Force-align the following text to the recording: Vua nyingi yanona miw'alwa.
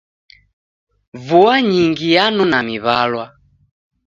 Vua 1.25 1.55
nyingi 1.71 2.07
yanona 2.15 2.59
miw'alwa. 2.67 3.25